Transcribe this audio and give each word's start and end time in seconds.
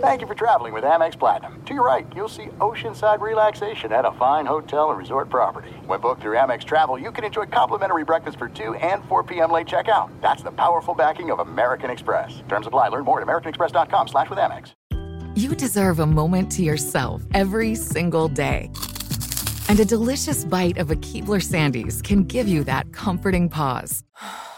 Thank 0.00 0.20
you 0.20 0.26
for 0.26 0.34
traveling 0.34 0.72
with 0.72 0.84
Amex 0.84 1.18
Platinum. 1.18 1.62
To 1.66 1.74
your 1.74 1.84
right, 1.84 2.06
you'll 2.14 2.28
see 2.28 2.46
oceanside 2.58 3.20
relaxation 3.20 3.92
at 3.92 4.04
a 4.04 4.12
fine 4.12 4.44
hotel 4.44 4.90
and 4.90 4.98
resort 4.98 5.30
property. 5.30 5.70
When 5.86 6.00
booked 6.00 6.22
through 6.22 6.36
Amex 6.36 6.64
Travel, 6.64 6.98
you 6.98 7.12
can 7.12 7.24
enjoy 7.24 7.46
complimentary 7.46 8.04
breakfast 8.04 8.38
for 8.38 8.48
2 8.48 8.74
and 8.74 9.04
4 9.04 9.22
p.m. 9.22 9.52
late 9.52 9.66
checkout. 9.66 10.10
That's 10.20 10.42
the 10.42 10.50
powerful 10.50 10.94
backing 10.94 11.30
of 11.30 11.38
American 11.38 11.90
Express. 11.90 12.42
Terms 12.48 12.66
apply. 12.66 12.88
Learn 12.88 13.04
more 13.04 13.20
at 13.20 13.26
americanexpress.com 13.26 14.08
slash 14.08 14.30
with 14.30 14.38
Amex. 14.38 14.72
You 15.36 15.54
deserve 15.54 16.00
a 16.00 16.06
moment 16.06 16.50
to 16.52 16.64
yourself 16.64 17.22
every 17.32 17.76
single 17.76 18.28
day. 18.28 18.70
And 19.68 19.78
a 19.78 19.84
delicious 19.84 20.44
bite 20.44 20.78
of 20.78 20.90
a 20.90 20.96
Keebler 20.96 21.42
Sandies 21.42 22.02
can 22.02 22.24
give 22.24 22.48
you 22.48 22.64
that 22.64 22.92
comforting 22.92 23.48
pause. 23.48 24.02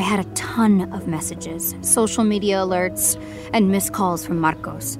I 0.00 0.02
had 0.02 0.20
a 0.20 0.30
ton 0.30 0.90
of 0.94 1.06
messages, 1.06 1.74
social 1.82 2.24
media 2.24 2.56
alerts, 2.56 3.22
and 3.52 3.70
missed 3.70 3.92
calls 3.92 4.24
from 4.24 4.38
Marcos, 4.40 4.96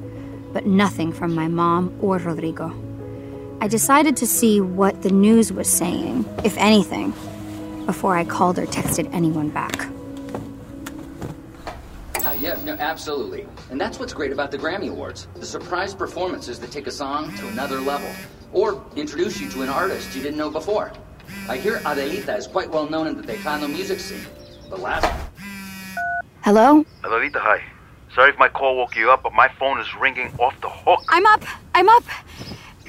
but 0.53 0.67
nothing 0.67 1.11
from 1.11 1.35
my 1.35 1.49
mom 1.49 1.97
or 2.03 2.19
Rodrigo. 2.19 2.71
I 3.63 3.69
decided 3.69 4.15
to 4.19 4.27
see 4.27 4.61
what 4.61 5.01
the 5.01 5.09
news 5.09 5.55
was 5.55 5.71
saying, 5.71 6.27
if 6.45 6.55
anything, 6.59 7.15
before 7.87 8.15
I 8.15 8.25
called 8.27 8.59
or 8.59 8.67
texted 8.67 9.11
anyone 9.15 9.49
back. 9.49 9.89
Uh, 12.17 12.35
yeah, 12.39 12.63
no, 12.63 12.75
absolutely. 12.75 13.47
And 13.71 13.81
that's 13.81 13.99
what's 13.99 14.13
great 14.13 14.33
about 14.33 14.51
the 14.51 14.59
Grammy 14.59 14.91
Awards 14.91 15.29
the 15.37 15.47
surprise 15.47 15.95
performances 15.95 16.61
that 16.61 16.73
take 16.73 16.87
a 16.87 16.93
song 16.93 17.35
to 17.39 17.49
another 17.49 17.81
level 17.81 18.11
or 18.53 18.85
introduce 18.97 19.41
you 19.41 19.49
to 19.49 19.63
an 19.63 19.71
artist 19.71 20.15
you 20.15 20.21
didn't 20.23 20.37
know 20.37 20.51
before. 20.51 20.93
I 21.49 21.57
hear 21.57 21.79
Adelita 21.79 22.37
is 22.37 22.47
quite 22.47 22.69
well 22.69 22.91
known 22.91 23.07
in 23.07 23.17
the 23.17 23.23
Tejano 23.23 23.67
music 23.67 23.99
scene. 23.99 24.27
The 24.71 24.77
last. 24.77 25.07
Hello? 26.43 26.85
Adelita, 27.03 27.37
hi. 27.41 27.63
Sorry 28.15 28.31
if 28.31 28.39
my 28.39 28.49
call 28.49 28.77
woke 28.77 28.97
you 28.97 29.11
up, 29.11 29.23
but 29.23 29.33
my 29.33 29.49
phone 29.59 29.79
is 29.81 29.87
ringing 30.01 30.33
off 30.39 30.59
the 30.61 30.69
hook. 30.69 31.03
I'm 31.09 31.27
up! 31.27 31.45
I'm 31.75 31.89
up! 31.89 32.05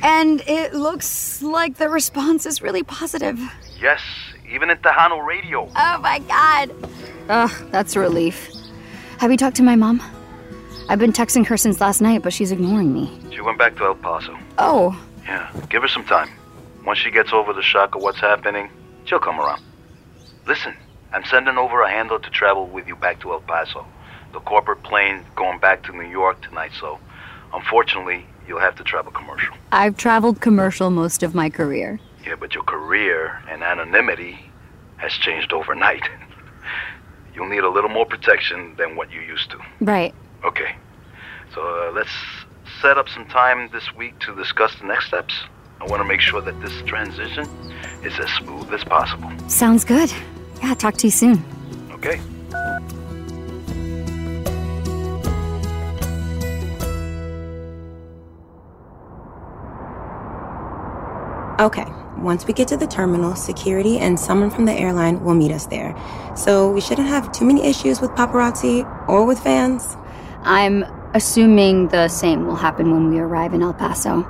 And 0.03 0.41
it 0.47 0.73
looks 0.73 1.41
like 1.43 1.77
the 1.77 1.89
response 1.89 2.45
is 2.45 2.61
really 2.61 2.81
positive. 2.83 3.39
Yes, 3.79 4.01
even 4.49 4.69
in 4.69 4.77
Tejano 4.77 5.23
radio. 5.25 5.69
Oh 5.75 5.97
my 5.99 6.19
god! 6.19 6.71
Ugh, 7.29 7.67
that's 7.71 7.95
a 7.95 7.99
relief. 7.99 8.49
Have 9.19 9.29
you 9.31 9.37
talked 9.37 9.57
to 9.57 9.63
my 9.63 9.75
mom? 9.75 10.01
I've 10.89 10.99
been 10.99 11.13
texting 11.13 11.45
her 11.47 11.57
since 11.57 11.79
last 11.79 12.01
night, 12.01 12.23
but 12.23 12.33
she's 12.33 12.51
ignoring 12.51 12.93
me. 12.93 13.19
She 13.31 13.41
went 13.41 13.57
back 13.59 13.75
to 13.77 13.85
El 13.85 13.95
Paso. 13.95 14.37
Oh, 14.57 14.99
Yeah, 15.25 15.51
give 15.69 15.83
her 15.83 15.87
some 15.87 16.03
time. 16.05 16.29
Once 16.85 16.97
she 16.99 17.11
gets 17.11 17.31
over 17.31 17.53
the 17.53 17.61
shock 17.61 17.95
of 17.95 18.01
what's 18.01 18.19
happening, 18.19 18.69
she'll 19.05 19.19
come 19.19 19.39
around. 19.39 19.61
Listen, 20.47 20.75
I'm 21.13 21.25
sending 21.25 21.57
over 21.57 21.81
a 21.81 21.89
handler 21.89 22.19
to 22.19 22.29
travel 22.29 22.67
with 22.67 22.87
you 22.87 22.95
back 22.95 23.19
to 23.21 23.31
El 23.31 23.41
Paso. 23.41 23.85
The 24.33 24.39
corporate 24.39 24.81
plane 24.83 25.25
going 25.35 25.59
back 25.59 25.83
to 25.83 25.91
New 25.91 26.09
York 26.09 26.41
tonight, 26.41 26.71
so 26.79 26.99
unfortunately, 27.53 28.25
you'll 28.47 28.61
have 28.61 28.75
to 28.75 28.83
travel 28.83 29.11
commercial. 29.11 29.55
I've 29.71 29.97
traveled 29.97 30.39
commercial 30.39 30.89
most 30.89 31.21
of 31.21 31.35
my 31.35 31.49
career. 31.49 31.99
Yeah, 32.25 32.35
but 32.35 32.53
your 32.55 32.63
career 32.63 33.41
and 33.49 33.61
anonymity 33.61 34.39
has 34.97 35.11
changed 35.13 35.51
overnight. 35.51 36.03
You'll 37.33 37.49
need 37.49 37.63
a 37.63 37.69
little 37.69 37.89
more 37.89 38.05
protection 38.05 38.75
than 38.77 38.95
what 38.95 39.11
you 39.11 39.21
used 39.21 39.49
to. 39.51 39.57
Right. 39.79 40.13
Okay. 40.43 40.75
So 41.53 41.61
uh, 41.61 41.91
let's 41.93 42.11
set 42.81 42.97
up 42.97 43.09
some 43.09 43.25
time 43.25 43.69
this 43.71 43.93
week 43.95 44.19
to 44.19 44.35
discuss 44.35 44.75
the 44.79 44.85
next 44.85 45.07
steps. 45.07 45.33
I 45.79 45.85
want 45.85 46.01
to 46.01 46.07
make 46.07 46.21
sure 46.21 46.41
that 46.41 46.61
this 46.61 46.73
transition 46.83 47.47
is 48.03 48.17
as 48.19 48.29
smooth 48.33 48.71
as 48.73 48.83
possible. 48.83 49.31
Sounds 49.49 49.83
good. 49.83 50.11
Yeah, 50.61 50.75
talk 50.75 50.95
to 50.97 51.07
you 51.07 51.11
soon. 51.11 51.43
Okay? 51.91 52.21
Okay, 61.59 61.85
once 62.17 62.47
we 62.47 62.53
get 62.53 62.67
to 62.69 62.77
the 62.77 62.87
terminal, 62.87 63.35
security 63.35 63.99
and 63.99 64.19
someone 64.19 64.49
from 64.49 64.65
the 64.65 64.73
airline 64.73 65.23
will 65.23 65.35
meet 65.35 65.51
us 65.51 65.67
there. 65.67 65.95
So 66.35 66.71
we 66.71 66.81
shouldn't 66.81 67.07
have 67.07 67.31
too 67.31 67.45
many 67.45 67.63
issues 67.63 68.01
with 68.01 68.09
paparazzi 68.11 68.81
or 69.07 69.25
with 69.25 69.39
fans. 69.39 69.95
I'm 70.41 70.83
assuming 71.13 71.89
the 71.89 72.07
same 72.07 72.47
will 72.47 72.55
happen 72.55 72.91
when 72.91 73.11
we 73.11 73.19
arrive 73.19 73.53
in 73.53 73.61
El 73.61 73.73
Paso. 73.73 74.25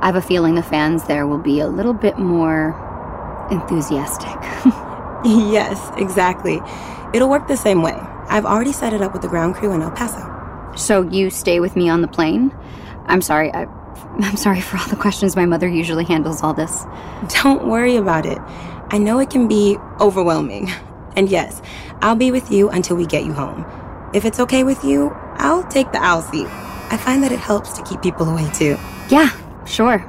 I 0.00 0.06
have 0.06 0.16
a 0.16 0.22
feeling 0.22 0.56
the 0.56 0.62
fans 0.62 1.04
there 1.04 1.26
will 1.26 1.38
be 1.38 1.60
a 1.60 1.68
little 1.68 1.94
bit 1.94 2.18
more 2.18 2.74
enthusiastic. 3.50 4.36
yes, 5.52 5.90
exactly. 5.96 6.60
It'll 7.14 7.30
work 7.30 7.48
the 7.48 7.56
same 7.56 7.82
way. 7.82 7.94
I've 8.28 8.44
already 8.44 8.72
set 8.72 8.92
it 8.92 9.00
up 9.00 9.12
with 9.12 9.22
the 9.22 9.28
ground 9.28 9.54
crew 9.54 9.72
in 9.72 9.82
El 9.82 9.90
Paso. 9.90 10.30
so 10.76 11.02
you 11.02 11.30
stay 11.30 11.60
with 11.60 11.76
me 11.76 11.88
on 11.88 12.02
the 12.02 12.08
plane? 12.08 12.52
I'm 13.06 13.22
sorry. 13.22 13.52
I, 13.52 13.64
I'm 14.20 14.36
sorry 14.36 14.60
for 14.60 14.76
all 14.76 14.88
the 14.88 14.96
questions. 14.96 15.36
My 15.36 15.46
mother 15.46 15.68
usually 15.68 16.04
handles 16.04 16.42
all 16.42 16.54
this. 16.54 16.84
Don't 17.42 17.66
worry 17.68 17.96
about 17.96 18.26
it. 18.26 18.38
I 18.90 18.98
know 18.98 19.18
it 19.18 19.30
can 19.30 19.48
be 19.48 19.78
overwhelming. 20.00 20.70
And 21.16 21.28
yes, 21.30 21.62
I'll 22.02 22.16
be 22.16 22.32
with 22.32 22.50
you 22.50 22.70
until 22.70 22.96
we 22.96 23.06
get 23.06 23.24
you 23.24 23.32
home. 23.32 23.64
If 24.12 24.24
it's 24.24 24.40
okay 24.40 24.64
with 24.64 24.82
you, 24.82 25.10
I'll 25.36 25.62
take 25.62 25.92
the 25.92 26.02
aisle 26.02 26.22
seat. 26.22 26.48
I 26.90 26.96
find 26.96 27.22
that 27.22 27.30
it 27.30 27.38
helps 27.38 27.72
to 27.74 27.84
keep 27.84 28.02
people 28.02 28.28
away 28.28 28.50
too. 28.52 28.76
Yeah, 29.10 29.30
sure. 29.64 30.02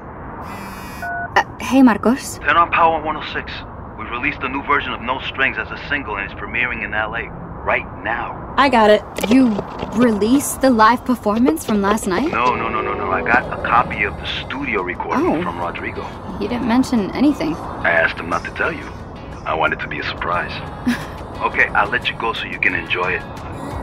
Uh, 1.35 1.45
hey, 1.59 1.83
Marcos. 1.83 2.39
Turn 2.39 2.57
on 2.57 2.71
Power 2.71 3.03
106. 3.03 3.74
Released 4.15 4.43
a 4.43 4.47
new 4.47 4.63
version 4.63 4.93
of 4.93 5.01
No 5.01 5.19
Strings 5.19 5.57
as 5.57 5.69
a 5.71 5.89
single 5.89 6.15
and 6.15 6.31
it's 6.31 6.39
premiering 6.39 6.85
in 6.85 6.91
LA 6.91 7.27
right 7.65 7.85
now. 8.01 8.53
I 8.57 8.69
got 8.69 8.89
it. 8.89 9.03
You 9.29 9.49
released 9.93 10.61
the 10.61 10.69
live 10.69 11.03
performance 11.03 11.65
from 11.65 11.81
last 11.81 12.07
night? 12.07 12.31
No, 12.31 12.55
no, 12.55 12.69
no, 12.69 12.81
no, 12.81 12.93
no. 12.93 13.11
I 13.11 13.21
got 13.21 13.43
a 13.51 13.61
copy 13.67 14.03
of 14.03 14.15
the 14.15 14.25
studio 14.25 14.83
recording 14.83 15.27
Oh. 15.27 15.43
from 15.43 15.59
Rodrigo. 15.59 16.03
He 16.39 16.47
didn't 16.47 16.65
mention 16.65 17.11
anything. 17.11 17.55
I 17.55 17.91
asked 17.91 18.17
him 18.17 18.29
not 18.29 18.45
to 18.45 18.51
tell 18.51 18.71
you. 18.71 18.85
I 19.45 19.53
want 19.53 19.73
it 19.73 19.79
to 19.81 19.87
be 19.87 19.99
a 19.99 20.03
surprise. 20.03 20.53
okay, 21.41 21.67
I'll 21.75 21.89
let 21.91 22.07
you 22.09 22.15
go 22.17 22.31
so 22.31 22.45
you 22.45 22.57
can 22.57 22.73
enjoy 22.73 23.11
it. 23.19 23.23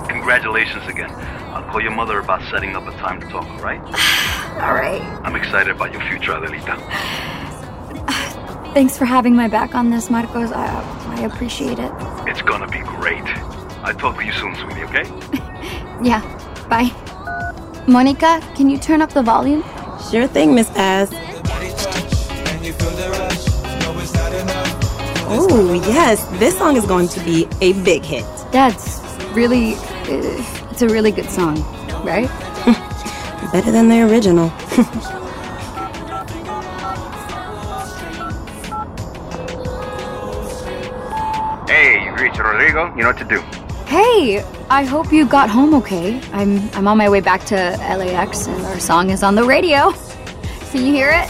Congratulations 0.08 0.88
again. 0.88 1.10
I'll 1.52 1.64
call 1.70 1.82
your 1.82 1.94
mother 1.94 2.20
about 2.20 2.40
setting 2.50 2.74
up 2.74 2.86
a 2.86 2.92
time 2.92 3.20
to 3.20 3.26
talk, 3.28 3.44
all 3.44 3.58
right? 3.60 3.80
All 4.62 4.74
right. 4.74 5.02
I'm 5.24 5.36
excited 5.36 5.74
about 5.76 5.92
your 5.92 6.02
future, 6.02 6.32
Adelita. 6.32 6.76
Thanks 8.74 8.96
for 8.96 9.04
having 9.04 9.36
my 9.36 9.48
back 9.48 9.74
on 9.74 9.90
this, 9.90 10.08
Marcos. 10.08 10.50
I, 10.50 10.64
I 11.08 11.20
appreciate 11.22 11.78
it. 11.78 11.92
It's 12.26 12.40
gonna 12.40 12.66
be 12.68 12.78
great. 12.78 13.22
I'll 13.84 13.94
talk 13.94 14.16
to 14.16 14.24
you 14.24 14.32
soon, 14.32 14.54
sweetie, 14.56 14.84
okay? 14.84 15.04
Yeah, 16.02 16.20
bye. 16.68 16.90
Monica, 17.86 18.40
can 18.56 18.68
you 18.70 18.78
turn 18.78 19.02
up 19.02 19.12
the 19.12 19.22
volume? 19.22 19.62
Sure 20.10 20.26
thing, 20.26 20.54
Miss 20.54 20.68
Paz. 20.70 21.10
Oh, 25.28 25.82
yes, 25.86 26.26
this 26.38 26.56
song 26.58 26.76
is 26.76 26.86
going 26.86 27.08
to 27.08 27.20
be 27.20 27.46
a 27.60 27.74
big 27.84 28.02
hit. 28.02 28.24
That's 28.52 29.00
really, 29.32 29.74
uh, 29.74 30.70
it's 30.70 30.82
a 30.82 30.88
really 30.88 31.12
good 31.12 31.30
song, 31.30 31.62
right? 32.02 32.28
Better 33.52 33.70
than 33.70 33.88
the 33.88 34.00
original. 34.02 34.50
Rodrigo. 42.30 42.94
You 42.94 43.02
know 43.02 43.08
what 43.08 43.18
to 43.18 43.24
do. 43.24 43.40
Hey, 43.86 44.44
I 44.70 44.84
hope 44.84 45.12
you 45.12 45.26
got 45.26 45.50
home 45.50 45.74
okay. 45.74 46.20
I'm 46.32 46.70
I'm 46.70 46.88
on 46.88 46.96
my 46.96 47.08
way 47.08 47.20
back 47.20 47.44
to 47.46 47.54
LAX, 47.54 48.46
and 48.46 48.64
our 48.66 48.80
song 48.80 49.10
is 49.10 49.22
on 49.22 49.34
the 49.34 49.44
radio. 49.44 49.92
Can 50.70 50.86
you 50.86 50.92
hear 50.92 51.10
it? 51.12 51.28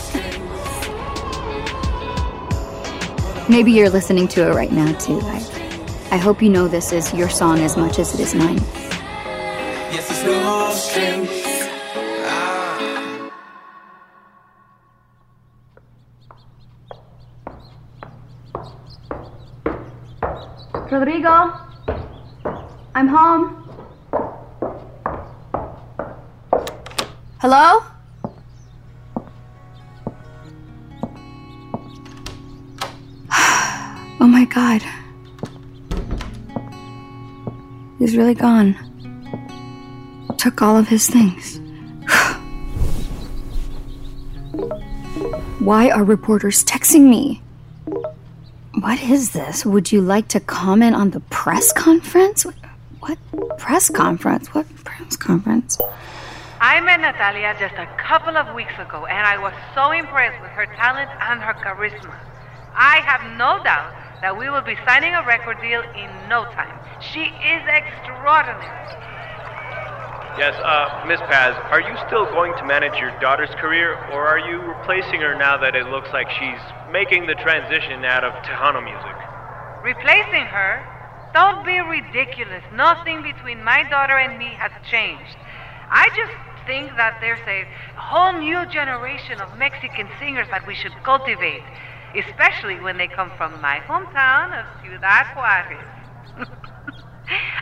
Maybe 3.49 3.73
you're 3.73 3.91
listening 3.91 4.29
to 4.29 4.49
it 4.49 4.55
right 4.55 4.71
now 4.71 4.93
too. 4.99 5.19
I 5.23 5.43
I 6.13 6.17
hope 6.17 6.43
you 6.43 6.49
know 6.49 6.69
this 6.69 6.93
is 6.93 7.13
your 7.15 7.29
song 7.29 7.61
as 7.61 7.77
much 7.77 7.99
as 7.99 8.15
it 8.15 8.21
is 8.21 8.35
mine. 8.35 8.61
Yes, 9.91 10.23
Rodrigo, 21.23 21.55
I'm 22.97 23.07
home. 23.07 23.69
Hello? 27.41 27.81
oh 34.21 34.27
my 34.27 34.45
god. 34.47 34.83
He's 38.01 38.17
really 38.17 38.35
gone. 38.35 38.75
Took 40.39 40.61
all 40.61 40.77
of 40.77 40.89
his 40.89 41.09
things. 41.09 41.59
Why 45.61 45.89
are 45.91 46.03
reporters 46.03 46.65
texting 46.65 47.09
me? 47.09 47.41
What 48.83 49.01
is 49.01 49.31
this? 49.31 49.65
Would 49.65 49.93
you 49.93 50.01
like 50.01 50.27
to 50.35 50.41
comment 50.41 50.97
on 50.97 51.11
the 51.11 51.21
press 51.31 51.73
conference? 51.73 52.43
What, 52.99 53.17
press 53.57 53.89
conference? 53.89 54.53
What 54.53 54.67
press 54.83 55.17
conference? 55.17 55.79
I 56.61 56.81
met 56.81 56.99
Natalia 56.99 57.55
just 57.61 57.77
a 57.79 57.87
couple 57.97 58.37
of 58.37 58.53
weeks 58.57 58.75
ago, 58.81 59.07
and 59.07 59.25
I 59.25 59.39
was 59.39 59.55
so 59.77 59.93
impressed 59.93 60.43
with 60.43 60.51
her 60.51 60.67
talent 60.75 61.09
and 61.31 61.41
her 61.41 61.55
charisma. 61.63 62.13
I 62.75 62.99
have 63.07 63.23
no 63.39 63.63
doubt 63.63 63.95
that 64.21 64.37
we 64.37 64.51
will 64.51 64.67
be 64.67 64.75
signing 64.85 65.15
a 65.15 65.23
record 65.23 65.61
deal 65.63 65.83
in 65.95 66.11
no 66.29 66.43
time. 66.51 66.75
She 67.01 67.31
is 67.31 67.63
extraordinary. 67.71 68.67
Yes, 70.39 70.57
uh, 70.65 71.05
Miss 71.07 71.21
Paz, 71.29 71.53
are 71.69 71.85
you 71.85 71.93
still 72.09 72.25
going 72.33 72.57
to 72.57 72.65
manage 72.65 72.97
your 72.97 73.13
daughter's 73.21 73.53
career, 73.61 74.01
or 74.17 74.25
are 74.27 74.39
you 74.39 74.65
replacing 74.65 75.21
her 75.21 75.37
now 75.37 75.59
that 75.59 75.77
it 75.77 75.85
looks 75.93 76.09
like 76.15 76.31
she's 76.31 76.63
making 76.91 77.27
the 77.27 77.35
transition 77.35 78.03
out 78.09 78.25
of 78.25 78.33
Tejano 78.41 78.83
music? 78.83 79.13
Replacing 79.85 80.49
her? 80.49 80.81
Don't 81.35 81.67
be 81.67 81.77
ridiculous. 81.81 82.65
Nothing 82.73 83.23
between 83.23 83.63
my 83.63 83.85
daughter 83.91 84.17
and 84.17 84.39
me 84.39 84.57
has 84.57 84.73
changed. 84.89 85.37
I 85.91 86.09
just 86.17 86.33
think 86.67 86.97
that 86.97 87.21
there's 87.21 87.45
a 87.47 87.69
whole 88.01 88.33
new 88.33 88.65
generation 88.73 89.39
of 89.39 89.53
Mexican 89.59 90.09
singers 90.19 90.49
that 90.51 90.67
we 90.67 90.75
should 90.75 90.97
cultivate, 91.05 91.61
especially 92.17 92.81
when 92.81 92.97
they 92.97 93.09
come 93.09 93.31
from 93.37 93.61
my 93.61 93.81
hometown 93.85 94.57
of 94.57 94.65
Ciudad 94.81 95.27
Juarez. 95.37 95.93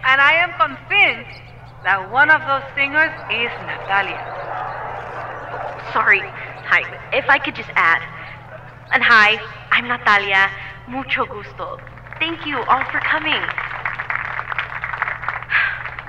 and 0.07 0.21
I 0.21 0.39
am 0.39 0.55
convinced 0.55 1.50
that 1.85 2.11
one 2.13 2.31
of 2.31 2.41
those 2.47 2.63
singers 2.75 3.13
is 3.31 3.51
Natalia. 3.65 4.21
Sorry. 5.93 6.21
Hi. 6.69 6.83
If 7.13 7.25
I 7.29 7.39
could 7.39 7.55
just 7.55 7.71
add. 7.75 8.03
And 8.93 9.03
hi, 9.03 9.41
I'm 9.73 9.89
Natalia. 9.89 10.51
Mucho 10.89 11.25
gusto. 11.27 11.79
Thank 12.19 12.47
you 12.47 12.59
all 12.69 12.85
for 12.91 13.01
coming. 13.01 13.41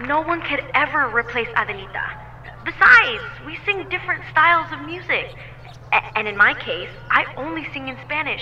No 0.07 0.21
one 0.21 0.41
could 0.41 0.61
ever 0.73 1.09
replace 1.15 1.47
Adelita. 1.55 2.01
Besides, 2.65 3.21
we 3.45 3.55
sing 3.65 3.87
different 3.89 4.23
styles 4.31 4.65
of 4.73 4.81
music. 4.85 5.27
A- 5.93 6.17
and 6.17 6.27
in 6.27 6.35
my 6.35 6.55
case, 6.55 6.89
I 7.11 7.25
only 7.37 7.67
sing 7.71 7.87
in 7.87 7.97
Spanish. 8.05 8.41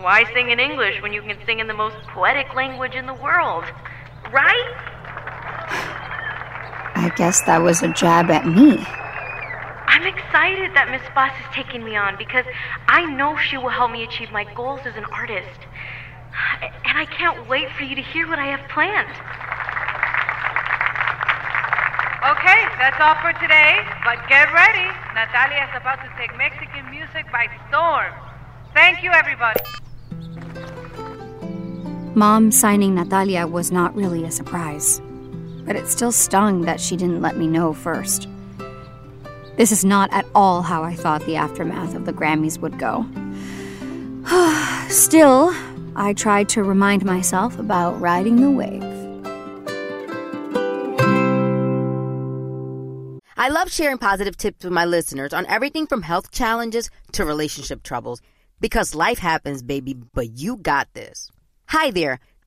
Why 0.00 0.24
sing 0.32 0.50
in 0.50 0.60
English 0.60 1.02
when 1.02 1.12
you 1.12 1.20
can 1.22 1.36
sing 1.44 1.58
in 1.60 1.66
the 1.66 1.74
most 1.74 1.96
poetic 2.14 2.54
language 2.54 2.94
in 2.94 3.06
the 3.06 3.14
world? 3.14 3.64
Right? 4.32 4.97
I 6.98 7.10
guess 7.10 7.42
that 7.42 7.62
was 7.62 7.80
a 7.80 7.88
jab 7.94 8.28
at 8.28 8.44
me. 8.44 8.74
I'm 9.86 10.02
excited 10.02 10.74
that 10.74 10.90
Miss 10.90 11.02
Paz 11.14 11.30
is 11.38 11.46
taking 11.54 11.84
me 11.84 11.94
on 11.94 12.18
because 12.18 12.44
I 12.88 13.04
know 13.06 13.38
she 13.38 13.56
will 13.56 13.70
help 13.70 13.92
me 13.92 14.02
achieve 14.02 14.32
my 14.32 14.42
goals 14.54 14.80
as 14.84 14.96
an 14.96 15.04
artist. 15.06 15.60
And 16.60 16.98
I 16.98 17.06
can't 17.06 17.48
wait 17.48 17.70
for 17.78 17.84
you 17.84 17.94
to 17.94 18.02
hear 18.02 18.26
what 18.26 18.40
I 18.40 18.46
have 18.50 18.68
planned. 18.68 19.14
Okay, 22.34 22.60
that's 22.82 22.98
all 22.98 23.14
for 23.22 23.32
today, 23.38 23.78
but 24.02 24.18
get 24.28 24.52
ready. 24.52 24.90
Natalia 25.14 25.70
is 25.70 25.74
about 25.78 26.02
to 26.02 26.10
take 26.18 26.36
Mexican 26.36 26.90
music 26.90 27.30
by 27.30 27.46
storm. 27.70 28.10
Thank 28.74 29.04
you, 29.04 29.12
everybody. 29.14 29.60
Mom 32.18 32.50
signing 32.50 32.96
Natalia 32.96 33.46
was 33.46 33.70
not 33.70 33.94
really 33.94 34.24
a 34.24 34.32
surprise, 34.32 35.00
but 35.68 35.76
it 35.76 35.86
still 35.86 36.10
stung 36.10 36.62
that 36.62 36.80
she 36.80 36.96
didn't 36.96 37.20
let 37.20 37.36
me 37.36 37.46
know 37.46 37.74
first. 37.74 38.26
This 39.58 39.70
is 39.70 39.84
not 39.84 40.10
at 40.14 40.24
all 40.34 40.62
how 40.62 40.82
I 40.82 40.94
thought 40.94 41.26
the 41.26 41.36
aftermath 41.36 41.94
of 41.94 42.06
the 42.06 42.12
Grammys 42.12 42.58
would 42.58 42.78
go. 42.78 43.04
Still, 44.88 45.54
I 45.94 46.14
tried 46.14 46.48
to 46.50 46.62
remind 46.62 47.04
myself 47.04 47.58
about 47.58 48.00
riding 48.00 48.36
the 48.36 48.50
wave. 48.50 48.82
I 53.36 53.50
love 53.50 53.70
sharing 53.70 53.98
positive 53.98 54.38
tips 54.38 54.64
with 54.64 54.72
my 54.72 54.86
listeners 54.86 55.34
on 55.34 55.44
everything 55.46 55.86
from 55.86 56.00
health 56.00 56.30
challenges 56.30 56.88
to 57.12 57.26
relationship 57.26 57.82
troubles 57.82 58.22
because 58.58 58.94
life 58.94 59.18
happens, 59.18 59.62
baby, 59.62 59.92
but 59.92 60.30
you 60.30 60.56
got 60.56 60.88
this. 60.94 61.30
Hi 61.66 61.90
there, 61.90 62.20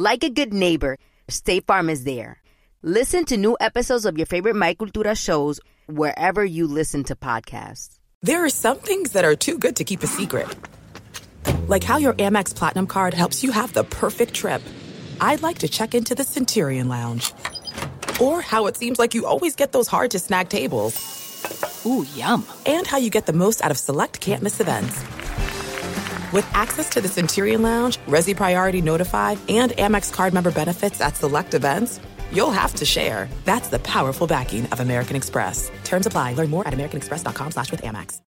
Like 0.00 0.22
a 0.22 0.30
good 0.30 0.54
neighbor, 0.54 0.96
State 1.26 1.66
Farm 1.66 1.90
is 1.90 2.04
there. 2.04 2.40
Listen 2.82 3.24
to 3.24 3.36
new 3.36 3.56
episodes 3.60 4.04
of 4.04 4.16
your 4.16 4.26
favorite 4.26 4.54
My 4.54 4.74
Cultura 4.74 5.18
shows 5.18 5.58
wherever 5.88 6.44
you 6.44 6.68
listen 6.68 7.02
to 7.02 7.16
podcasts. 7.16 7.98
There 8.22 8.44
are 8.44 8.48
some 8.48 8.78
things 8.78 9.10
that 9.14 9.24
are 9.24 9.34
too 9.34 9.58
good 9.58 9.74
to 9.74 9.82
keep 9.82 10.04
a 10.04 10.06
secret. 10.06 10.46
Like 11.66 11.82
how 11.82 11.96
your 11.96 12.12
Amex 12.12 12.54
Platinum 12.54 12.86
card 12.86 13.12
helps 13.12 13.42
you 13.42 13.50
have 13.50 13.72
the 13.72 13.82
perfect 13.82 14.34
trip. 14.34 14.62
I'd 15.20 15.42
like 15.42 15.58
to 15.58 15.68
check 15.68 15.96
into 15.96 16.14
the 16.14 16.22
Centurion 16.22 16.88
Lounge. 16.88 17.32
Or 18.20 18.40
how 18.40 18.68
it 18.68 18.76
seems 18.76 19.00
like 19.00 19.14
you 19.14 19.26
always 19.26 19.56
get 19.56 19.72
those 19.72 19.88
hard 19.88 20.12
to 20.12 20.20
snag 20.20 20.48
tables. 20.48 20.94
Ooh, 21.84 22.06
yum. 22.14 22.46
And 22.66 22.86
how 22.86 22.98
you 22.98 23.10
get 23.10 23.26
the 23.26 23.32
most 23.32 23.64
out 23.64 23.72
of 23.72 23.78
select 23.78 24.20
can't 24.20 24.44
miss 24.44 24.60
events. 24.60 24.96
With 26.30 26.46
access 26.52 26.90
to 26.90 27.00
the 27.00 27.08
Centurion 27.08 27.62
Lounge, 27.62 27.96
Resy 28.06 28.36
Priority 28.36 28.82
Notified, 28.82 29.38
and 29.48 29.72
Amex 29.72 30.12
card 30.12 30.34
member 30.34 30.50
benefits 30.50 31.00
at 31.00 31.16
select 31.16 31.54
events, 31.54 32.00
you'll 32.30 32.50
have 32.50 32.74
to 32.74 32.84
share. 32.84 33.30
That's 33.46 33.68
the 33.68 33.78
powerful 33.78 34.26
backing 34.26 34.66
of 34.66 34.80
American 34.80 35.16
Express. 35.16 35.70
Terms 35.84 36.04
apply. 36.04 36.34
Learn 36.34 36.50
more 36.50 36.68
at 36.68 36.74
americanexpress.com 36.74 37.52
slash 37.52 37.70
with 37.70 37.80
Amex. 37.80 38.20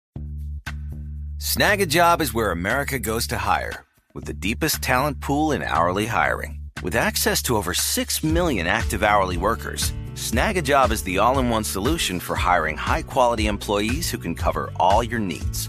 Snagajob 1.37 2.23
is 2.23 2.33
where 2.33 2.52
America 2.52 2.99
goes 2.99 3.26
to 3.26 3.37
hire, 3.37 3.85
with 4.14 4.25
the 4.25 4.33
deepest 4.33 4.80
talent 4.80 5.21
pool 5.21 5.52
in 5.52 5.62
hourly 5.62 6.07
hiring. 6.07 6.59
With 6.83 6.97
access 6.97 7.42
to 7.42 7.57
over 7.57 7.75
6 7.75 8.25
million 8.25 8.66
active 8.66 9.02
hourly 9.02 9.37
workers, 9.37 9.92
Snagajob 10.14 10.90
is 10.90 11.02
the 11.02 11.19
all-in-one 11.19 11.64
solution 11.64 12.19
for 12.19 12.35
hiring 12.35 12.78
high-quality 12.78 13.47
employees 13.47 14.11
who 14.11 14.16
can 14.16 14.35
cover 14.35 14.73
all 14.76 15.02
your 15.02 15.21
needs. 15.21 15.69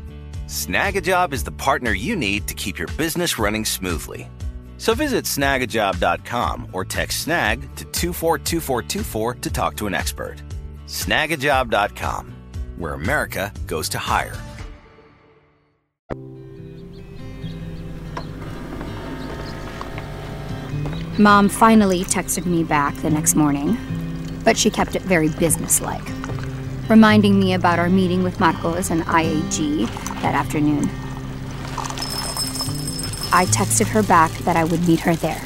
Snagajob 0.51 1.31
is 1.31 1.45
the 1.45 1.51
partner 1.53 1.93
you 1.93 2.13
need 2.13 2.45
to 2.49 2.53
keep 2.53 2.77
your 2.77 2.89
business 2.97 3.39
running 3.39 3.63
smoothly. 3.63 4.29
So 4.77 4.93
visit 4.93 5.23
snagajob.com 5.23 6.71
or 6.73 6.83
text 6.83 7.21
snag 7.21 7.61
to 7.77 7.85
242424 7.85 9.35
to 9.35 9.49
talk 9.49 9.77
to 9.77 9.87
an 9.87 9.93
expert. 9.93 10.43
Snagajob.com, 10.87 12.33
where 12.75 12.95
America 12.95 13.53
goes 13.65 13.87
to 13.89 13.97
hire. 13.97 14.35
Mom 21.17 21.47
finally 21.47 22.03
texted 22.03 22.45
me 22.45 22.65
back 22.65 22.93
the 22.97 23.09
next 23.09 23.35
morning, 23.35 23.77
but 24.43 24.57
she 24.57 24.69
kept 24.69 24.97
it 24.97 25.01
very 25.03 25.29
businesslike, 25.29 26.09
reminding 26.89 27.39
me 27.39 27.53
about 27.53 27.79
our 27.79 27.89
meeting 27.89 28.21
with 28.21 28.37
Marcos 28.41 28.89
and 28.89 29.03
IAG 29.03 30.10
that 30.21 30.35
afternoon. 30.35 30.89
I 33.33 33.45
texted 33.45 33.87
her 33.87 34.03
back 34.03 34.31
that 34.39 34.55
I 34.55 34.63
would 34.63 34.85
meet 34.87 34.99
her 35.01 35.15
there. 35.15 35.41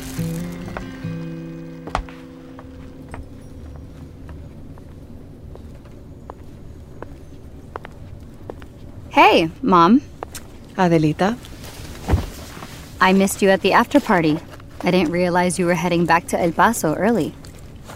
Hey, 9.10 9.50
Mom. 9.62 10.02
Adelita? 10.76 11.38
I 13.00 13.14
missed 13.14 13.42
you 13.42 13.50
at 13.50 13.62
the 13.62 13.74
after 13.74 14.00
party. 14.00 14.40
I 14.82 14.92
didn't 14.92 15.12
realize 15.12 15.58
you 15.58 15.66
were 15.66 15.74
heading 15.74 16.06
back 16.06 16.28
to 16.28 16.42
El 16.42 16.52
Paso 16.52 16.96
early. 16.96 17.34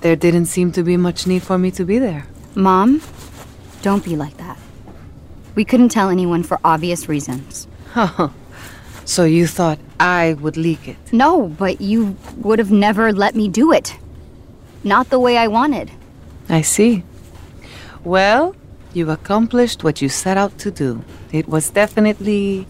There 0.02 0.16
didn't 0.16 0.46
seem 0.46 0.72
to 0.74 0.84
be 0.84 0.98
much 0.98 1.28
need 1.28 1.44
for 1.44 1.58
me 1.58 1.72
to 1.72 1.84
be 1.84 2.00
there. 2.00 2.26
Mom, 2.56 3.02
don't 3.82 4.04
be 4.04 4.16
like 4.16 4.38
that. 4.38 4.49
We 5.56 5.66
couldn't 5.66 5.90
tell 5.90 6.10
anyone 6.10 6.44
for 6.44 6.60
obvious 6.64 7.10
reasons. 7.10 7.68
so 9.06 9.24
you 9.24 9.48
thought 9.48 9.80
I 10.00 10.34
would 10.34 10.58
leak 10.58 10.88
it? 10.88 10.98
No, 11.12 11.48
but 11.48 11.82
you 11.82 12.16
would 12.38 12.60
have 12.60 12.72
never 12.72 13.12
let 13.12 13.36
me 13.36 13.50
do 13.50 13.72
it. 13.72 13.98
Not 14.84 15.10
the 15.10 15.20
way 15.20 15.38
I 15.38 15.48
wanted. 15.48 15.92
I 16.48 16.62
see. 16.62 17.04
Well, 18.04 18.56
you 18.94 19.12
accomplished 19.12 19.84
what 19.84 20.02
you 20.02 20.10
set 20.10 20.38
out 20.38 20.58
to 20.60 20.72
do. 20.72 21.04
It 21.32 21.48
was 21.48 21.70
definitely 21.70 22.66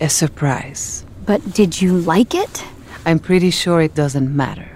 a 0.00 0.08
surprise. 0.08 1.04
But 1.24 1.52
did 1.52 1.80
you 1.80 1.98
like 1.98 2.34
it? 2.34 2.64
I'm 3.04 3.18
pretty 3.18 3.50
sure 3.50 3.80
it 3.80 3.94
doesn't 3.94 4.34
matter. 4.34 4.68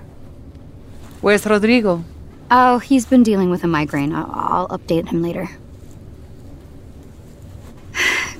Where's 1.21 1.47
Rodrigo? 1.47 2.05
Oh, 2.51 2.79
he's 2.79 3.07
been 3.07 3.23
dealing 3.23 3.51
with 3.51 3.63
a 3.65 3.69
migraine. 3.69 4.13
I'll, 4.13 4.31
I'll 4.31 4.69
update 4.69 5.09
him 5.09 5.23
later. 5.23 5.49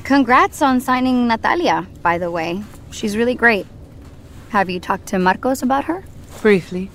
Congrats 0.05 0.61
on 0.63 0.81
signing 0.81 1.29
Natalia, 1.29 1.87
by 2.03 2.19
the 2.19 2.31
way. 2.31 2.63
She's 2.91 3.17
really 3.17 3.35
great. 3.35 3.67
Have 4.51 4.69
you 4.69 4.81
talked 4.81 5.07
to 5.07 5.19
Marcos 5.19 5.63
about 5.63 5.85
her? 5.85 6.05
Briefly. 6.41 6.91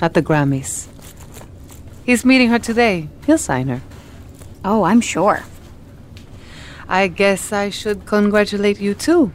At 0.00 0.14
the 0.14 0.22
Grammys. 0.22 0.88
He's 2.04 2.24
meeting 2.24 2.48
her 2.48 2.58
today. 2.58 3.08
He'll 3.26 3.38
sign 3.38 3.68
her. 3.68 3.80
Oh, 4.64 4.82
I'm 4.82 5.00
sure. 5.00 5.44
I 6.88 7.08
guess 7.08 7.52
I 7.52 7.70
should 7.70 8.06
congratulate 8.06 8.80
you 8.80 8.94
too. 8.94 9.30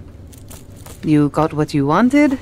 You 1.03 1.29
got 1.29 1.53
what 1.53 1.73
you 1.73 1.85
wanted, 1.85 2.39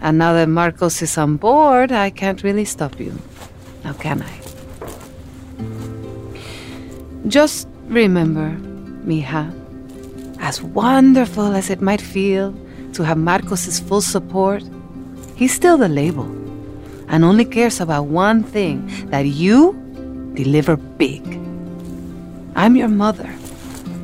and 0.00 0.18
now 0.18 0.32
that 0.32 0.48
Marcos 0.48 1.00
is 1.00 1.16
on 1.16 1.36
board, 1.36 1.92
I 1.92 2.10
can't 2.10 2.42
really 2.42 2.64
stop 2.64 2.98
you. 2.98 3.18
Now, 3.84 3.92
can 3.94 4.22
I? 4.22 4.40
Just 7.28 7.68
remember, 7.86 8.56
mija, 9.04 9.52
as 10.46 10.62
wonderful 10.62 11.56
as 11.56 11.70
it 11.70 11.80
might 11.80 12.00
feel 12.00 12.54
to 12.92 13.02
have 13.02 13.18
Marcos's 13.18 13.80
full 13.80 14.00
support, 14.00 14.62
he's 15.34 15.52
still 15.52 15.76
the 15.76 15.88
label 15.88 16.22
and 17.08 17.24
only 17.24 17.44
cares 17.44 17.80
about 17.80 18.04
one 18.04 18.44
thing 18.44 18.86
that 19.10 19.26
you 19.26 19.74
deliver 20.34 20.76
big. 20.76 21.20
I'm 22.54 22.76
your 22.76 22.86
mother, 22.86 23.28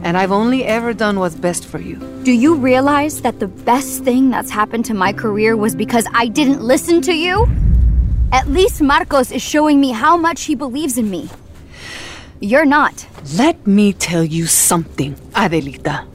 and 0.02 0.18
I've 0.18 0.32
only 0.32 0.64
ever 0.64 0.92
done 0.92 1.20
what's 1.20 1.36
best 1.36 1.64
for 1.64 1.78
you. 1.78 1.96
Do 2.24 2.32
you 2.32 2.56
realize 2.56 3.22
that 3.22 3.38
the 3.38 3.46
best 3.46 4.02
thing 4.02 4.30
that's 4.30 4.50
happened 4.50 4.84
to 4.86 4.94
my 4.94 5.12
career 5.12 5.56
was 5.56 5.76
because 5.76 6.08
I 6.12 6.26
didn't 6.26 6.60
listen 6.60 7.00
to 7.02 7.14
you? 7.14 7.46
At 8.32 8.48
least 8.48 8.82
Marcos 8.82 9.30
is 9.30 9.42
showing 9.42 9.80
me 9.80 9.92
how 9.92 10.16
much 10.16 10.42
he 10.42 10.56
believes 10.56 10.98
in 10.98 11.08
me. 11.08 11.30
You're 12.40 12.66
not. 12.66 13.06
Let 13.38 13.64
me 13.64 13.92
tell 13.92 14.24
you 14.24 14.46
something, 14.46 15.14
Adelita. 15.34 16.11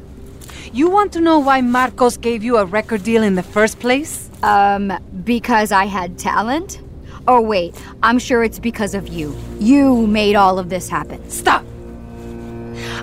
You 0.73 0.89
want 0.89 1.13
to 1.13 1.21
know 1.21 1.39
why 1.39 1.61
Marcos 1.61 2.17
gave 2.17 2.43
you 2.43 2.57
a 2.57 2.65
record 2.65 3.03
deal 3.03 3.23
in 3.23 3.35
the 3.35 3.43
first 3.43 3.79
place? 3.79 4.29
Um, 4.43 4.91
because 5.23 5.71
I 5.71 5.85
had 5.85 6.19
talent? 6.19 6.81
Oh, 7.27 7.41
wait, 7.41 7.75
I'm 8.03 8.19
sure 8.19 8.43
it's 8.43 8.59
because 8.59 8.93
of 8.93 9.07
you. 9.07 9.35
You 9.59 10.07
made 10.07 10.35
all 10.35 10.59
of 10.59 10.69
this 10.69 10.89
happen. 10.89 11.29
Stop! 11.29 11.63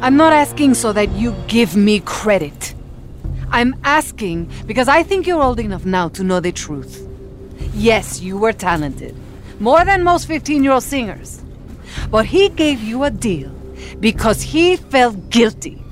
I'm 0.02 0.16
not 0.16 0.32
asking 0.32 0.74
so 0.74 0.92
that 0.92 1.10
you 1.12 1.34
give 1.46 1.74
me 1.74 2.00
credit. 2.00 2.74
I'm 3.50 3.74
asking 3.84 4.50
because 4.66 4.88
I 4.88 5.02
think 5.02 5.26
you're 5.26 5.42
old 5.42 5.60
enough 5.60 5.84
now 5.84 6.08
to 6.10 6.22
know 6.22 6.40
the 6.40 6.52
truth. 6.52 7.06
Yes, 7.72 8.20
you 8.20 8.36
were 8.36 8.52
talented, 8.52 9.16
more 9.58 9.84
than 9.84 10.04
most 10.04 10.26
15 10.26 10.62
year 10.62 10.72
old 10.72 10.82
singers. 10.82 11.42
But 12.10 12.26
he 12.26 12.48
gave 12.50 12.82
you 12.82 13.04
a 13.04 13.10
deal 13.10 13.50
because 14.00 14.42
he 14.42 14.76
felt 14.76 15.30
guilty 15.30 15.83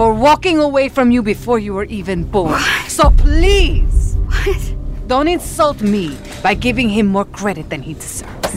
for 0.00 0.14
walking 0.14 0.56
away 0.56 0.88
from 0.88 1.10
you 1.10 1.22
before 1.22 1.58
you 1.58 1.74
were 1.74 1.84
even 1.84 2.24
born. 2.24 2.52
What? 2.52 2.90
So 2.90 3.10
please, 3.10 4.16
what? 4.24 4.74
Don't 5.06 5.28
insult 5.28 5.82
me 5.82 6.16
by 6.42 6.54
giving 6.54 6.88
him 6.88 7.06
more 7.06 7.26
credit 7.26 7.68
than 7.68 7.82
he 7.82 7.92
deserves. 7.92 8.50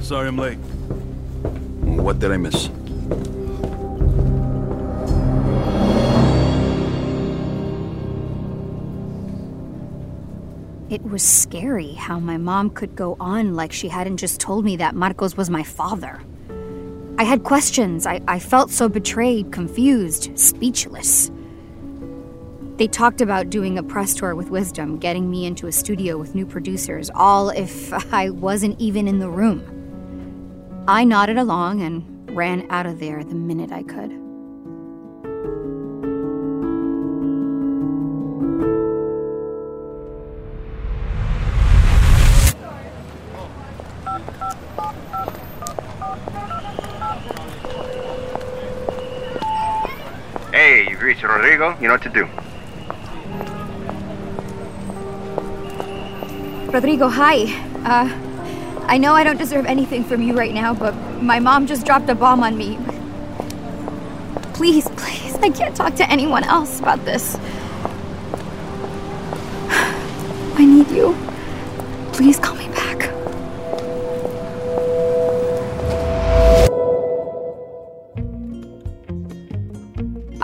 Sorry 0.00 0.26
I'm 0.26 0.36
late. 0.36 0.58
What 2.02 2.18
did 2.18 2.32
I 2.32 2.36
miss? 2.36 2.68
It 10.90 11.04
was 11.04 11.22
scary 11.22 11.92
how 11.92 12.18
my 12.18 12.38
mom 12.38 12.70
could 12.70 12.96
go 12.96 13.16
on 13.20 13.54
like 13.54 13.70
she 13.70 13.86
hadn't 13.86 14.16
just 14.16 14.40
told 14.40 14.64
me 14.64 14.74
that 14.78 14.96
Marcos 14.96 15.36
was 15.36 15.48
my 15.48 15.62
father. 15.62 16.20
I 17.16 17.22
had 17.22 17.44
questions. 17.44 18.06
I, 18.06 18.20
I 18.26 18.40
felt 18.40 18.70
so 18.70 18.88
betrayed, 18.88 19.52
confused, 19.52 20.36
speechless. 20.36 21.30
They 22.76 22.88
talked 22.88 23.20
about 23.20 23.50
doing 23.50 23.78
a 23.78 23.84
press 23.84 24.14
tour 24.14 24.34
with 24.34 24.50
Wisdom, 24.50 24.98
getting 24.98 25.30
me 25.30 25.46
into 25.46 25.68
a 25.68 25.72
studio 25.72 26.18
with 26.18 26.34
new 26.34 26.44
producers, 26.44 27.10
all 27.14 27.50
if 27.50 27.92
I 28.12 28.30
wasn't 28.30 28.80
even 28.80 29.06
in 29.06 29.20
the 29.20 29.30
room. 29.30 29.62
I 30.88 31.04
nodded 31.04 31.38
along 31.38 31.82
and 31.82 32.36
ran 32.36 32.66
out 32.70 32.86
of 32.86 32.98
there 32.98 33.22
the 33.22 33.36
minute 33.36 33.70
I 33.70 33.84
could. 33.84 34.23
Hey, 51.24 51.30
Rodrigo. 51.30 51.74
You 51.80 51.88
know 51.88 51.94
what 51.94 52.02
to 52.02 52.10
do. 52.10 52.28
Rodrigo, 56.70 57.08
hi. 57.08 57.44
Uh, 57.82 58.10
I 58.86 58.98
know 58.98 59.14
I 59.14 59.24
don't 59.24 59.38
deserve 59.38 59.64
anything 59.64 60.04
from 60.04 60.20
you 60.20 60.36
right 60.36 60.52
now, 60.52 60.74
but 60.74 60.92
my 61.22 61.40
mom 61.40 61.66
just 61.66 61.86
dropped 61.86 62.10
a 62.10 62.14
bomb 62.14 62.42
on 62.42 62.58
me. 62.58 62.78
Please, 64.52 64.86
please, 64.96 65.34
I 65.36 65.48
can't 65.48 65.74
talk 65.74 65.94
to 65.94 66.10
anyone 66.10 66.44
else 66.44 66.78
about 66.78 67.02
this. 67.06 67.36
I 69.70 70.66
need 70.66 70.90
you. 70.90 71.23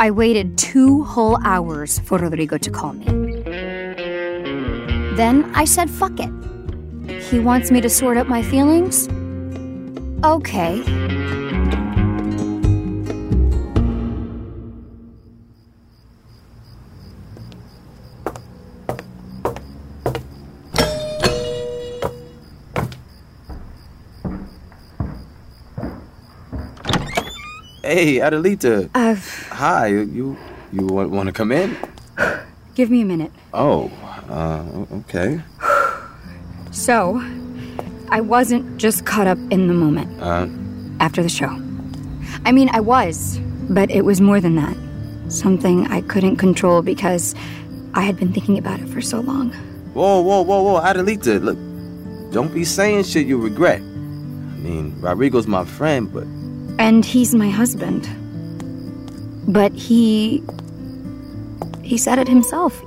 I 0.01 0.11
waited 0.11 0.57
two 0.57 1.05
whole 1.05 1.37
hours 1.45 1.99
for 1.99 2.17
Rodrigo 2.17 2.57
to 2.57 2.71
call 2.71 2.95
me. 2.95 3.05
Then 5.15 5.53
I 5.55 5.67
said, 5.67 5.91
fuck 5.91 6.19
it. 6.19 6.33
He 7.25 7.39
wants 7.39 7.71
me 7.71 7.83
to 7.83 7.91
sort 7.91 8.17
out 8.17 8.27
my 8.27 8.41
feelings? 8.41 9.11
Okay. 10.25 10.81
Hey, 27.91 28.19
Adelita. 28.21 28.89
Uh, 28.95 29.17
Hi. 29.53 29.89
You 29.89 30.37
you 30.73 30.87
want, 30.87 31.11
want 31.11 31.27
to 31.27 31.33
come 31.33 31.51
in? 31.51 31.77
give 32.77 32.89
me 32.89 33.01
a 33.01 33.05
minute. 33.05 33.33
Oh, 33.53 33.91
uh, 34.31 34.63
okay. 35.01 35.41
So, 36.71 37.21
I 38.11 38.21
wasn't 38.21 38.77
just 38.79 39.05
caught 39.07 39.27
up 39.27 39.39
in 39.51 39.67
the 39.67 39.75
moment 39.75 40.07
Uh, 40.23 40.47
after 41.01 41.21
the 41.21 41.29
show. 41.29 41.51
I 42.47 42.53
mean, 42.53 42.71
I 42.73 42.79
was, 42.79 43.41
but 43.69 43.91
it 43.91 44.05
was 44.05 44.21
more 44.21 44.41
than 44.41 44.55
that. 44.55 44.77
Something 45.29 45.89
I 45.89 46.03
couldn't 46.03 46.37
control 46.37 46.83
because 46.83 47.35
I 47.95 48.03
had 48.03 48.17
been 48.17 48.33
thinking 48.33 48.57
about 48.57 48.79
it 48.79 48.89
for 48.89 49.01
so 49.01 49.19
long. 49.19 49.51
whoa, 49.95 50.21
whoa, 50.21 50.43
whoa, 50.43 50.63
whoa, 50.63 50.81
Adelita. 50.81 51.43
Look, 51.43 51.59
don't 52.33 52.55
be 52.55 52.63
saying 52.63 53.03
shit 53.03 53.27
you 53.27 53.37
regret. 53.37 53.81
I 53.81 54.59
mean, 54.63 54.95
Rodrigo's 55.01 55.49
my 55.49 55.65
friend, 55.65 56.07
but 56.13 56.23
And 56.81 57.05
he's 57.05 57.35
my 57.35 57.51
husband. 57.51 58.09
But 59.47 59.73
he. 59.73 60.43
He 61.83 61.99
said 61.99 62.19
it 62.19 62.27
himself. 62.27 62.83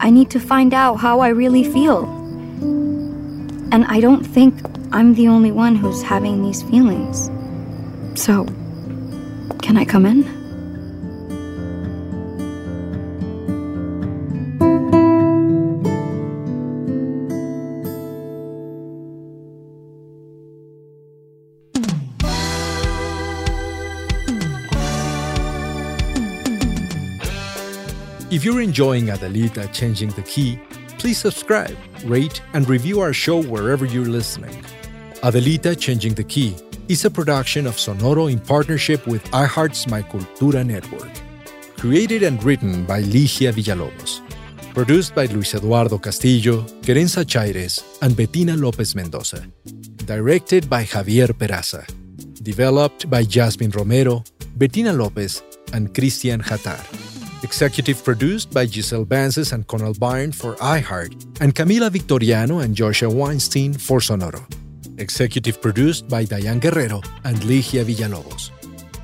I 0.00 0.10
need 0.10 0.28
to 0.30 0.40
find 0.40 0.74
out 0.74 0.96
how 0.96 1.20
I 1.20 1.28
really 1.28 1.62
feel. 1.62 2.04
And 3.70 3.84
I 3.84 4.00
don't 4.00 4.24
think 4.24 4.54
I'm 4.90 5.14
the 5.14 5.28
only 5.28 5.52
one 5.52 5.76
who's 5.76 6.02
having 6.02 6.42
these 6.42 6.64
feelings. 6.64 7.30
So, 8.20 8.44
can 9.62 9.76
I 9.76 9.84
come 9.84 10.04
in? 10.04 10.37
If 28.38 28.44
you're 28.44 28.62
enjoying 28.62 29.06
Adelita 29.06 29.66
Changing 29.72 30.10
the 30.10 30.22
Key, 30.22 30.60
please 30.96 31.18
subscribe, 31.18 31.76
rate, 32.04 32.40
and 32.54 32.68
review 32.68 33.00
our 33.00 33.12
show 33.12 33.42
wherever 33.42 33.84
you're 33.84 34.06
listening. 34.06 34.54
Adelita 35.26 35.76
Changing 35.76 36.14
the 36.14 36.22
Key 36.22 36.54
is 36.86 37.04
a 37.04 37.10
production 37.10 37.66
of 37.66 37.74
Sonoro 37.74 38.30
in 38.30 38.38
partnership 38.38 39.04
with 39.08 39.24
iHeart's 39.32 39.88
My 39.88 40.02
Cultura 40.02 40.64
network. 40.64 41.10
Created 41.78 42.22
and 42.22 42.40
written 42.44 42.84
by 42.84 43.02
Ligia 43.02 43.52
Villalobos. 43.52 44.20
Produced 44.72 45.16
by 45.16 45.26
Luis 45.26 45.56
Eduardo 45.56 45.98
Castillo, 45.98 46.62
Querenza 46.82 47.24
Chaires, 47.26 47.82
and 48.02 48.16
Bettina 48.16 48.56
Lopez 48.56 48.94
Mendoza. 48.94 49.44
Directed 50.06 50.70
by 50.70 50.84
Javier 50.84 51.32
Peraza. 51.32 51.84
Developed 52.44 53.10
by 53.10 53.24
Jasmine 53.24 53.72
Romero, 53.72 54.22
Bettina 54.56 54.92
Lopez, 54.92 55.42
and 55.72 55.92
Christian 55.92 56.38
Hatar. 56.38 56.78
Executive 57.44 58.02
produced 58.02 58.50
by 58.52 58.66
Giselle 58.66 59.04
Bances 59.04 59.52
and 59.52 59.66
Conal 59.68 59.94
Byrne 59.94 60.32
for 60.32 60.56
iHeart, 60.56 61.40
and 61.40 61.54
Camila 61.54 61.88
Victoriano 61.90 62.58
and 62.58 62.74
Joshua 62.74 63.08
Weinstein 63.08 63.74
for 63.74 64.00
Sonoro. 64.00 64.42
Executive 64.98 65.62
produced 65.62 66.08
by 66.08 66.24
Diane 66.24 66.58
Guerrero 66.58 67.00
and 67.22 67.36
Ligia 67.42 67.84
Villalobos. 67.84 68.50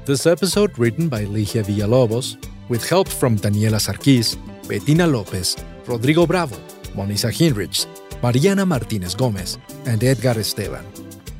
This 0.04 0.26
episode 0.26 0.76
written 0.78 1.08
by 1.08 1.24
Ligia 1.24 1.62
Villalobos, 1.62 2.36
with 2.68 2.88
help 2.88 3.08
from 3.08 3.36
Daniela 3.36 3.78
Sarkis, 3.78 4.36
Bettina 4.66 5.06
Lopez, 5.06 5.56
Rodrigo 5.86 6.26
Bravo, 6.26 6.56
Monisa 6.96 7.30
Hinrichs, 7.30 7.86
Mariana 8.20 8.66
Martinez 8.66 9.14
Gomez, 9.14 9.58
and 9.86 10.02
Edgar 10.02 10.40
Esteban. 10.40 10.84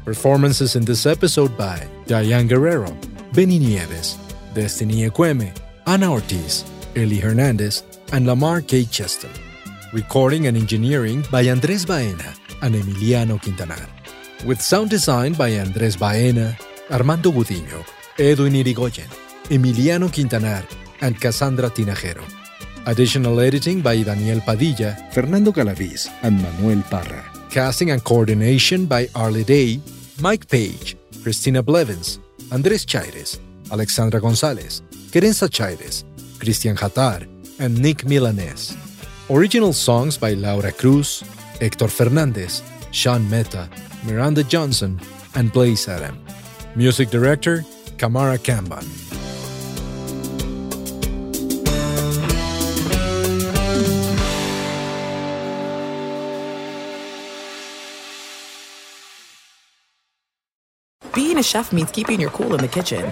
Performances 0.05 0.77
in 0.77 0.85
this 0.85 1.07
episode 1.07 1.57
by 1.57 1.89
Diane 2.07 2.47
Guerrero, 2.47 2.97
Benny 3.33 3.59
Nieves, 3.59 4.17
Destiny 4.55 5.09
Equeme, 5.09 5.57
Ana 5.87 6.13
Ortiz, 6.13 6.65
Eli 6.97 7.21
Hernandez, 7.21 7.83
and 8.13 8.27
Lamar 8.27 8.61
K. 8.61 8.85
Cheston. 8.85 9.31
Recording 9.93 10.47
and 10.47 10.57
engineering 10.57 11.25
by 11.31 11.43
Andres 11.49 11.85
Baena 11.85 12.35
and 12.63 12.75
Emiliano 12.75 13.39
Quintanar. 13.41 13.89
With 14.45 14.61
sound 14.61 14.91
design 14.91 15.33
by 15.35 15.59
Andres 15.59 15.97
Baena, 15.97 16.57
Armando 16.91 17.31
Budiño, 17.33 17.85
Edwin 18.19 18.55
Irigoyen, 18.55 19.09
Emiliano 19.51 20.09
Quintanar, 20.09 20.65
and 21.01 21.21
Cassandra 21.21 21.71
Tinajero. 21.71 22.25
Additional 22.87 23.41
editing 23.41 23.81
by 23.81 24.03
Daniel 24.03 24.41
Padilla, 24.41 24.97
Fernando 25.11 25.51
Galaviz, 25.53 26.11
and 26.23 26.43
Manuel 26.43 26.83
Parra. 26.91 27.25
Casting 27.51 27.91
and 27.91 28.05
coordination 28.05 28.87
by 28.87 29.09
Arlie 29.15 29.45
Day, 29.45 29.81
Mike 30.21 30.49
Page, 30.49 30.97
Christina 31.23 31.63
Blevins, 31.63 32.19
Andres 32.53 32.85
Chaires, 32.85 33.39
Alexandra 33.73 34.21
Gonzalez, 34.21 34.83
Querenza 35.11 35.49
Chaires, 35.49 36.05
Christian 36.45 36.77
Hatar, 36.77 37.27
and 37.59 37.81
Nick 37.81 38.05
Milanes. 38.05 38.77
Original 39.31 39.73
songs 39.73 40.19
by 40.19 40.35
Laura 40.35 40.71
Cruz, 40.73 41.25
Hector 41.59 41.89
Fernandez, 41.89 42.63
Sean 42.91 43.29
Meta, 43.31 43.67
Miranda 44.05 44.45
Johnson, 44.45 45.01
and 45.35 45.51
Blaze 45.51 45.89
Adam. 45.89 46.23
Music 46.77 47.09
director, 47.09 47.65
Kamara 47.97 48.37
Kamban. 48.37 48.85
Being 61.15 61.39
a 61.39 61.43
chef 61.43 61.73
means 61.73 61.91
keeping 61.91 62.21
your 62.21 62.31
cool 62.31 62.55
in 62.55 62.61
the 62.61 62.69
kitchen. 62.69 63.11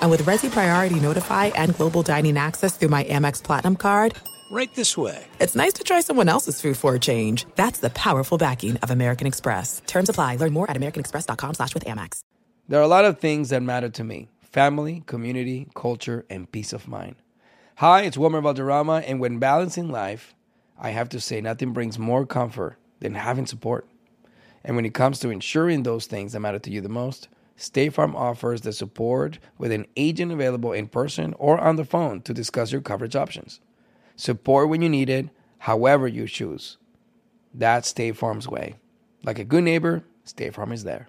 And 0.00 0.10
with 0.10 0.22
Resy 0.22 0.50
Priority 0.50 1.00
Notify 1.00 1.46
and 1.46 1.74
Global 1.76 2.02
Dining 2.02 2.36
Access 2.36 2.76
through 2.76 2.88
my 2.90 3.04
Amex 3.04 3.42
Platinum 3.42 3.76
card, 3.76 4.14
Right 4.50 4.72
this 4.74 4.96
way. 4.96 5.26
it's 5.40 5.56
nice 5.56 5.72
to 5.74 5.84
try 5.84 6.00
someone 6.00 6.28
else's 6.28 6.60
food 6.60 6.76
for 6.76 6.94
a 6.94 6.98
change. 7.00 7.46
That's 7.56 7.80
the 7.80 7.90
powerful 7.90 8.38
backing 8.38 8.76
of 8.78 8.90
American 8.90 9.26
Express. 9.26 9.82
Terms 9.86 10.08
apply. 10.08 10.36
Learn 10.36 10.52
more 10.52 10.70
at 10.70 10.76
americanexpress.com 10.76 11.54
slash 11.54 11.74
with 11.74 11.84
Amex. 11.86 12.20
There 12.68 12.78
are 12.78 12.82
a 12.84 12.88
lot 12.88 13.04
of 13.04 13.18
things 13.18 13.48
that 13.48 13.62
matter 13.62 13.88
to 13.88 14.04
me 14.04 14.28
family, 14.42 15.02
community, 15.06 15.66
culture, 15.74 16.24
and 16.30 16.50
peace 16.52 16.72
of 16.72 16.86
mind. 16.86 17.16
Hi, 17.76 18.02
it's 18.02 18.16
Wilmer 18.16 18.40
Valderrama, 18.40 19.02
and 19.06 19.18
when 19.18 19.38
balancing 19.40 19.88
life, 19.90 20.34
I 20.78 20.90
have 20.90 21.08
to 21.08 21.20
say 21.20 21.40
nothing 21.40 21.72
brings 21.72 21.98
more 21.98 22.24
comfort 22.24 22.76
than 23.00 23.14
having 23.14 23.46
support. 23.46 23.88
And 24.62 24.76
when 24.76 24.84
it 24.84 24.94
comes 24.94 25.18
to 25.20 25.30
ensuring 25.30 25.82
those 25.82 26.06
things 26.06 26.32
that 26.32 26.40
matter 26.40 26.60
to 26.60 26.70
you 26.70 26.80
the 26.80 26.88
most, 26.88 27.28
State 27.56 27.92
Farm 27.94 28.16
offers 28.16 28.62
the 28.62 28.72
support 28.72 29.38
with 29.58 29.70
an 29.70 29.86
agent 29.96 30.32
available 30.32 30.72
in 30.72 30.88
person 30.88 31.34
or 31.38 31.58
on 31.58 31.76
the 31.76 31.84
phone 31.84 32.20
to 32.22 32.34
discuss 32.34 32.72
your 32.72 32.80
coverage 32.80 33.14
options. 33.14 33.60
Support 34.16 34.68
when 34.68 34.82
you 34.82 34.88
need 34.88 35.08
it, 35.08 35.28
however 35.58 36.08
you 36.08 36.26
choose. 36.26 36.78
That's 37.52 37.88
State 37.88 38.16
Farm's 38.16 38.48
way. 38.48 38.74
Like 39.22 39.38
a 39.38 39.44
good 39.44 39.64
neighbor, 39.64 40.04
State 40.24 40.54
Farm 40.54 40.72
is 40.72 40.84
there. 40.84 41.08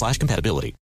slash 0.01 0.17
compatibility. 0.17 0.73